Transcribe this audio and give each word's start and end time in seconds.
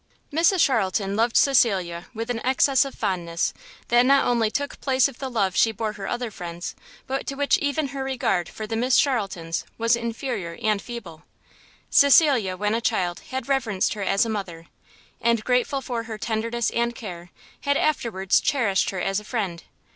Mrs 0.33 0.61
Charlton 0.65 1.15
loved 1.15 1.37
Cecilia 1.37 2.07
with 2.11 2.31
an 2.31 2.43
excess 2.43 2.85
of 2.85 2.95
fondness, 2.95 3.53
that 3.89 4.03
not 4.03 4.25
only 4.25 4.49
took 4.49 4.81
place 4.81 5.07
of 5.07 5.19
the 5.19 5.29
love 5.29 5.55
she 5.55 5.71
bore 5.71 5.93
her 5.93 6.07
other 6.07 6.31
friends, 6.31 6.73
but 7.05 7.27
to 7.27 7.35
which 7.35 7.59
even 7.59 7.89
her 7.89 8.03
regard 8.03 8.49
for 8.49 8.65
the 8.65 8.75
Miss 8.75 8.97
Charltons 8.97 9.63
was 9.77 9.95
inferior 9.95 10.57
and 10.63 10.81
feeble. 10.81 11.21
Cecilia 11.91 12.57
when 12.57 12.73
a 12.73 12.81
child 12.81 13.19
had 13.29 13.47
reverenced 13.47 13.93
her 13.93 14.01
as 14.01 14.25
a 14.25 14.29
mother, 14.29 14.65
and, 15.21 15.43
grateful 15.43 15.81
for 15.81 16.05
her 16.05 16.17
tenderness 16.17 16.71
and 16.71 16.95
care, 16.95 17.29
had 17.59 17.77
afterwards 17.77 18.39
cherished 18.41 18.89
her 18.89 18.99
as 19.01 19.19
a 19.19 19.23
friend. 19.23 19.65